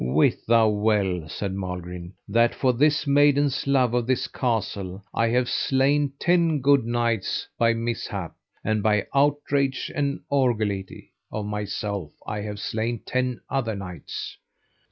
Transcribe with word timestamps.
Wit 0.03 0.39
thou 0.47 0.67
well, 0.67 1.29
said 1.29 1.53
Malgrin, 1.53 2.13
that 2.27 2.55
for 2.55 2.73
this 2.73 3.05
maiden's 3.05 3.67
love, 3.67 3.93
of 3.93 4.07
this 4.07 4.27
castle, 4.27 5.03
I 5.13 5.27
have 5.27 5.47
slain 5.47 6.13
ten 6.17 6.59
good 6.59 6.83
knights 6.87 7.47
by 7.59 7.75
mishap; 7.75 8.35
and 8.63 8.81
by 8.81 9.05
outrage 9.13 9.91
and 9.93 10.21
orgulité 10.31 11.09
of 11.31 11.45
myself 11.45 12.13
I 12.25 12.41
have 12.41 12.57
slain 12.59 13.01
ten 13.05 13.41
other 13.47 13.75
knights. 13.75 14.37